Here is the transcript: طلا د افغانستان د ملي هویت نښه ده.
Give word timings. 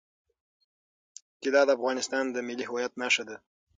طلا 1.41 1.61
د 1.67 1.69
افغانستان 1.77 2.25
د 2.31 2.37
ملي 2.47 2.65
هویت 2.69 2.93
نښه 3.01 3.23
ده. 3.29 3.37